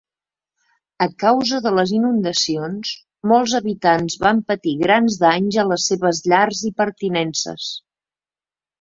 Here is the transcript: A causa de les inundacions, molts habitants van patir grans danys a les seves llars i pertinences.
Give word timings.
A 1.05 1.07
causa 1.23 1.59
de 1.65 1.73
les 1.79 1.93
inundacions, 1.97 2.95
molts 3.33 3.55
habitants 3.61 4.17
van 4.27 4.43
patir 4.51 4.75
grans 4.83 5.21
danys 5.29 5.63
a 5.67 5.71
les 5.75 5.89
seves 5.93 6.27
llars 6.33 6.67
i 6.73 6.77
pertinences. 6.85 7.73